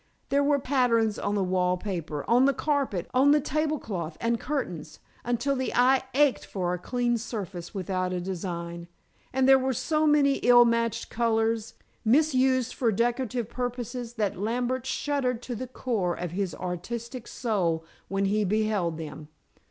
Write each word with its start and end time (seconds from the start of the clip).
There 0.29 0.43
were 0.43 0.57
patterns 0.57 1.19
on 1.19 1.35
the 1.35 1.43
wall 1.43 1.77
paper, 1.77 2.25
on 2.27 2.45
the 2.45 2.55
carpet, 2.55 3.07
on 3.13 3.29
the 3.33 3.39
tablecloth 3.39 4.17
and 4.19 4.39
curtains, 4.39 4.97
until 5.23 5.55
the 5.55 5.71
eye 5.75 6.05
ached 6.15 6.43
for 6.43 6.73
a 6.73 6.79
clean 6.79 7.19
surface 7.19 7.75
without 7.75 8.11
a 8.11 8.19
design. 8.19 8.87
And 9.31 9.47
there 9.47 9.59
were 9.59 9.73
so 9.73 10.07
many 10.07 10.37
ill 10.37 10.65
matched 10.65 11.11
colors, 11.11 11.75
misused 12.03 12.73
for 12.73 12.91
decorative 12.91 13.47
purposes, 13.47 14.13
that 14.13 14.39
Lambert 14.39 14.87
shuddered 14.87 15.39
to 15.43 15.53
the 15.55 15.67
core 15.67 16.15
of 16.15 16.31
his 16.31 16.55
artistic 16.55 17.27
soul 17.27 17.85
when 18.07 18.25
he 18.25 18.43
beheld 18.43 18.97
them. 18.97 19.27